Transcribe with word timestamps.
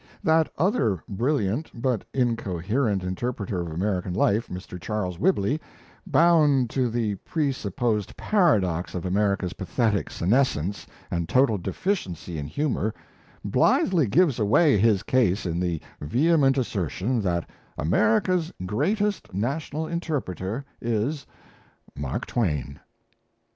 That 0.23 0.51
other 0.57 1.03
brilliant 1.07 1.69
but 1.79 2.03
incoherent 2.11 3.03
interpreter 3.03 3.61
of 3.61 3.69
American 3.71 4.15
life, 4.15 4.47
Mr. 4.47 4.81
Charles 4.81 5.19
Whibley, 5.19 5.61
bound 6.07 6.71
to 6.71 6.89
the 6.89 7.17
presupposed 7.17 8.17
paradox 8.17 8.95
of 8.95 9.05
America's 9.05 9.53
pathetic 9.53 10.09
senescence 10.09 10.87
and 11.11 11.29
total 11.29 11.59
deficiency 11.59 12.39
in 12.39 12.47
humour, 12.47 12.95
blithely 13.45 14.07
gives 14.07 14.39
away 14.39 14.75
his 14.79 15.03
case 15.03 15.45
in 15.45 15.59
the 15.59 15.79
vehement 15.99 16.57
assertion 16.57 17.21
that 17.21 17.47
America's 17.77 18.51
greatest 18.65 19.31
national 19.35 19.85
interpreter 19.85 20.65
is 20.81 21.27
Mark 21.95 22.25
Twain! 22.25 22.79